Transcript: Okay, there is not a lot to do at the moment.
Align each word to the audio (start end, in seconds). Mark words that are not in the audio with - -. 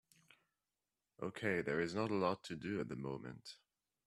Okay, 1.21 1.61
there 1.61 1.79
is 1.79 1.93
not 1.93 2.09
a 2.09 2.15
lot 2.15 2.43
to 2.45 2.55
do 2.55 2.79
at 2.81 2.87
the 2.89 2.95
moment. 2.95 3.57